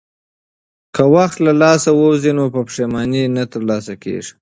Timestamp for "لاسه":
1.61-1.89